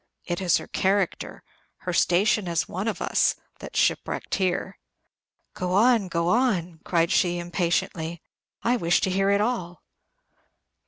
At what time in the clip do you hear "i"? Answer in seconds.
8.63-8.77